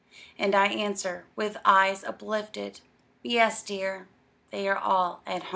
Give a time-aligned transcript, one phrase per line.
[0.39, 2.81] And I answer, with eyes uplifted,
[3.21, 4.07] "Yes, dear!
[4.49, 5.49] they are all at home."